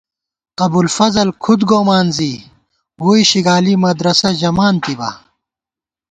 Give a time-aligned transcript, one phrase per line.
[0.63, 2.33] ابُوالفضل کُھد گومان زی،
[3.01, 5.09] ووئی شِگالی مدرَسہ ژِمانتِبا